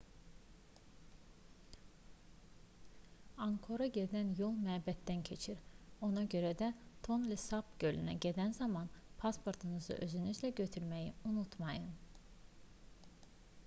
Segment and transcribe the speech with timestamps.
[3.45, 5.61] anqkora gedən yol məbəddən keçir
[6.09, 6.69] ona görə də
[7.09, 8.89] tonle sap gölünə gedən zaman
[9.25, 11.89] pasportunuzu özünüzlə götürməyi unutmayın